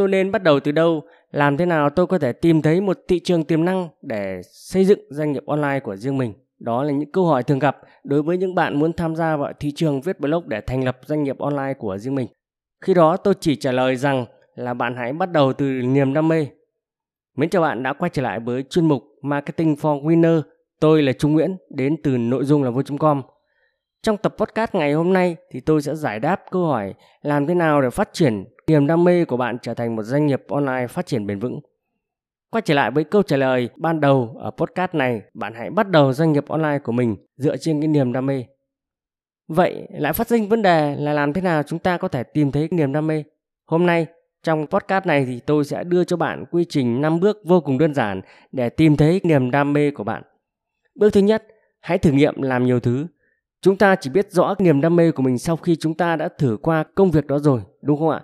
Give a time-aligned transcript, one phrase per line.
[0.00, 1.02] Tôi nên bắt đầu từ đâu?
[1.30, 4.84] Làm thế nào tôi có thể tìm thấy một thị trường tiềm năng để xây
[4.84, 6.32] dựng doanh nghiệp online của riêng mình?
[6.58, 9.52] Đó là những câu hỏi thường gặp đối với những bạn muốn tham gia vào
[9.60, 12.26] thị trường viết blog để thành lập doanh nghiệp online của riêng mình.
[12.80, 14.24] Khi đó tôi chỉ trả lời rằng
[14.54, 16.46] là bạn hãy bắt đầu từ niềm đam mê.
[17.36, 20.42] Mến chào bạn đã quay trở lại với chuyên mục Marketing for Winner.
[20.80, 23.22] Tôi là Trung Nguyễn, đến từ nội dung là vô com
[24.02, 27.54] Trong tập podcast ngày hôm nay thì tôi sẽ giải đáp câu hỏi làm thế
[27.54, 30.86] nào để phát triển niềm đam mê của bạn trở thành một doanh nghiệp online
[30.86, 31.60] phát triển bền vững.
[32.50, 35.90] Quay trở lại với câu trả lời ban đầu ở podcast này, bạn hãy bắt
[35.90, 38.44] đầu doanh nghiệp online của mình dựa trên cái niềm đam mê.
[39.48, 42.52] Vậy lại phát sinh vấn đề là làm thế nào chúng ta có thể tìm
[42.52, 43.24] thấy niềm đam mê?
[43.66, 44.06] Hôm nay
[44.42, 47.78] trong podcast này thì tôi sẽ đưa cho bạn quy trình 5 bước vô cùng
[47.78, 48.20] đơn giản
[48.52, 50.22] để tìm thấy niềm đam mê của bạn.
[50.94, 51.46] Bước thứ nhất,
[51.80, 53.06] hãy thử nghiệm làm nhiều thứ.
[53.62, 56.28] Chúng ta chỉ biết rõ niềm đam mê của mình sau khi chúng ta đã
[56.38, 58.20] thử qua công việc đó rồi, đúng không ạ?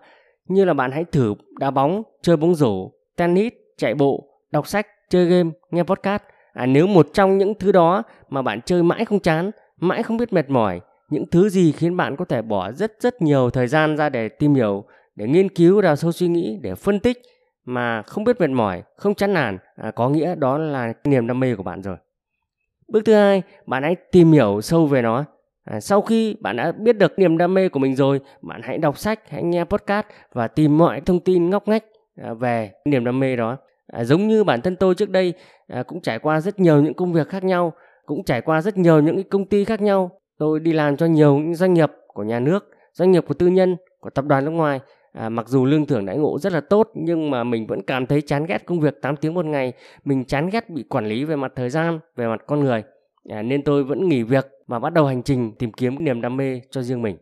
[0.48, 4.86] Như là bạn hãy thử đá bóng, chơi bóng rổ, tennis, chạy bộ, đọc sách,
[5.08, 6.22] chơi game, nghe podcast.
[6.52, 10.16] À, nếu một trong những thứ đó mà bạn chơi mãi không chán, mãi không
[10.16, 10.80] biết mệt mỏi,
[11.10, 14.28] những thứ gì khiến bạn có thể bỏ rất rất nhiều thời gian ra để
[14.28, 14.84] tìm hiểu,
[15.16, 17.22] để nghiên cứu đào sâu suy nghĩ, để phân tích
[17.64, 21.40] mà không biết mệt mỏi, không chán nản, à, có nghĩa đó là niềm đam
[21.40, 21.96] mê của bạn rồi.
[22.88, 25.24] Bước thứ hai, bạn hãy tìm hiểu sâu về nó.
[25.70, 28.78] À, sau khi bạn đã biết được niềm đam mê của mình rồi, bạn hãy
[28.78, 31.84] đọc sách, hãy nghe podcast và tìm mọi thông tin ngóc ngách
[32.22, 33.56] à, về niềm đam mê đó.
[33.86, 35.34] À, giống như bản thân tôi trước đây
[35.68, 37.72] à, cũng trải qua rất nhiều những công việc khác nhau,
[38.06, 40.10] cũng trải qua rất nhiều những công ty khác nhau.
[40.38, 43.46] Tôi đi làm cho nhiều những doanh nghiệp của nhà nước, doanh nghiệp của tư
[43.46, 44.80] nhân, của tập đoàn nước ngoài.
[45.12, 48.06] À, mặc dù lương thưởng đãi ngộ rất là tốt nhưng mà mình vẫn cảm
[48.06, 49.72] thấy chán ghét công việc 8 tiếng một ngày.
[50.04, 52.82] Mình chán ghét bị quản lý về mặt thời gian, về mặt con người.
[53.28, 56.36] À, nên tôi vẫn nghỉ việc và bắt đầu hành trình tìm kiếm niềm đam
[56.36, 57.16] mê cho riêng mình.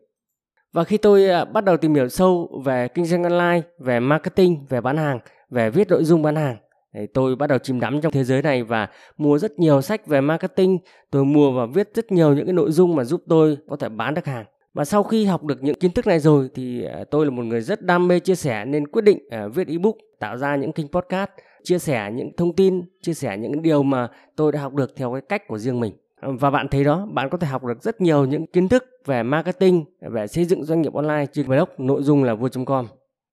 [0.72, 4.66] Và khi tôi à, bắt đầu tìm hiểu sâu về kinh doanh online, về marketing,
[4.68, 5.18] về bán hàng,
[5.50, 6.56] về viết nội dung bán hàng,
[6.94, 10.06] thì tôi bắt đầu chìm đắm trong thế giới này và mua rất nhiều sách
[10.06, 10.78] về marketing.
[11.10, 13.88] Tôi mua và viết rất nhiều những cái nội dung mà giúp tôi có thể
[13.88, 14.44] bán được hàng.
[14.74, 17.42] Và sau khi học được những kiến thức này rồi thì à, tôi là một
[17.42, 20.72] người rất đam mê chia sẻ nên quyết định à, viết ebook, tạo ra những
[20.72, 21.30] kênh podcast,
[21.64, 25.12] chia sẻ những thông tin, chia sẻ những điều mà tôi đã học được theo
[25.12, 25.92] cái cách của riêng mình.
[26.22, 29.22] Và bạn thấy đó bạn có thể học được rất nhiều những kiến thức về
[29.22, 32.86] marketing về xây dựng doanh nghiệp online trên blog nội dung là vua.com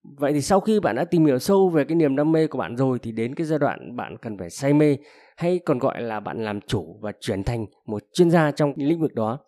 [0.04, 2.58] vậy thì sau khi bạn đã tìm hiểu sâu về cái niềm đam mê của
[2.58, 4.98] bạn rồi thì đến cái giai đoạn bạn cần phải say mê
[5.38, 9.02] hay còn gọi là bạn làm chủ và chuyển thành một chuyên gia trong lĩnh
[9.02, 9.40] vực đó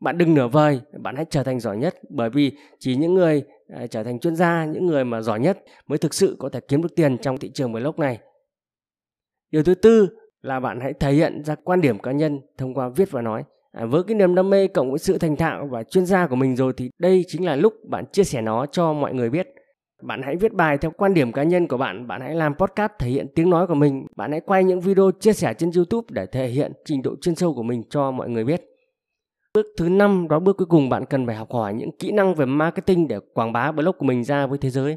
[0.00, 3.42] bạn đừng nửa vời bạn hãy trở thành giỏi nhất bởi vì chỉ những người
[3.90, 6.82] trở thành chuyên gia những người mà giỏi nhất mới thực sự có thể kiếm
[6.82, 8.18] được tiền trong thị trường blog này
[9.50, 10.08] điều thứ tư
[10.42, 13.44] là bạn hãy thể hiện ra quan điểm cá nhân thông qua viết và nói.
[13.72, 16.36] À, với cái niềm đam mê cộng với sự thành thạo và chuyên gia của
[16.36, 19.48] mình rồi thì đây chính là lúc bạn chia sẻ nó cho mọi người biết.
[20.02, 22.92] Bạn hãy viết bài theo quan điểm cá nhân của bạn, bạn hãy làm podcast
[22.98, 26.06] thể hiện tiếng nói của mình, bạn hãy quay những video chia sẻ trên YouTube
[26.10, 28.71] để thể hiện trình độ chuyên sâu của mình cho mọi người biết.
[29.54, 32.34] Bước thứ năm đó bước cuối cùng bạn cần phải học hỏi những kỹ năng
[32.34, 34.96] về marketing để quảng bá blog của mình ra với thế giới.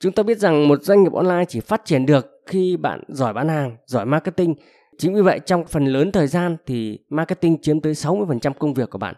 [0.00, 3.32] Chúng ta biết rằng một doanh nghiệp online chỉ phát triển được khi bạn giỏi
[3.32, 4.54] bán hàng, giỏi marketing
[4.98, 8.90] Chính vì vậy trong phần lớn thời gian thì marketing chiếm tới 60% công việc
[8.90, 9.14] của bạn.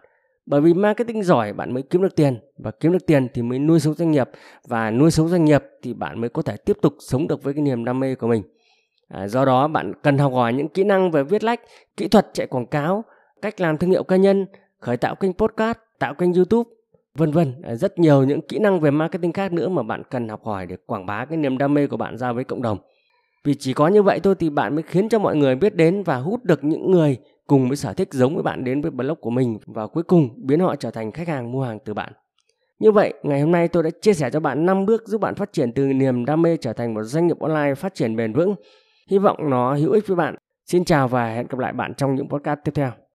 [0.47, 3.59] Bởi vì marketing giỏi bạn mới kiếm được tiền và kiếm được tiền thì mới
[3.59, 4.29] nuôi sống doanh nghiệp
[4.69, 7.55] và nuôi sống doanh nghiệp thì bạn mới có thể tiếp tục sống được với
[7.55, 8.43] cái niềm đam mê của mình.
[9.09, 11.61] À, do đó bạn cần học hỏi những kỹ năng về viết lách,
[11.97, 13.05] kỹ thuật chạy quảng cáo,
[13.43, 14.47] cách làm thương hiệu cá nhân,
[14.81, 16.71] khởi tạo kênh podcast, tạo kênh YouTube,
[17.15, 17.63] vân vân.
[17.75, 20.77] Rất nhiều những kỹ năng về marketing khác nữa mà bạn cần học hỏi để
[20.87, 22.79] quảng bá cái niềm đam mê của bạn ra với cộng đồng.
[23.45, 26.03] Vì chỉ có như vậy thôi thì bạn mới khiến cho mọi người biết đến
[26.03, 27.17] và hút được những người
[27.47, 30.29] cùng với sở thích giống với bạn đến với blog của mình và cuối cùng
[30.37, 32.13] biến họ trở thành khách hàng mua hàng từ bạn.
[32.79, 35.35] Như vậy, ngày hôm nay tôi đã chia sẻ cho bạn 5 bước giúp bạn
[35.35, 38.33] phát triển từ niềm đam mê trở thành một doanh nghiệp online phát triển bền
[38.33, 38.55] vững.
[39.11, 40.37] Hy vọng nó hữu ích với bạn.
[40.67, 43.08] Xin chào và hẹn gặp lại bạn trong những podcast tiếp theo.